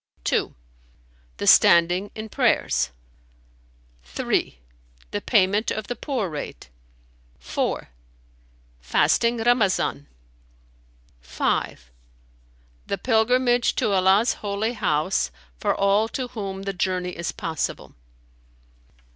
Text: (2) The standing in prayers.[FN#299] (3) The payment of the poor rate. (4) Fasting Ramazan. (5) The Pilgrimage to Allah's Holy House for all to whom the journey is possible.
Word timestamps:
(2) 0.23 0.55
The 1.37 1.45
standing 1.45 2.09
in 2.15 2.27
prayers.[FN#299] 2.27 4.07
(3) 4.07 4.59
The 5.11 5.21
payment 5.21 5.69
of 5.69 5.85
the 5.85 5.95
poor 5.95 6.27
rate. 6.27 6.71
(4) 7.37 7.87
Fasting 8.79 9.37
Ramazan. 9.43 10.07
(5) 11.21 11.91
The 12.87 12.97
Pilgrimage 12.97 13.75
to 13.75 13.91
Allah's 13.91 14.33
Holy 14.33 14.73
House 14.73 15.29
for 15.59 15.75
all 15.75 16.07
to 16.07 16.29
whom 16.29 16.63
the 16.63 16.73
journey 16.73 17.15
is 17.15 17.31
possible. 17.31 17.93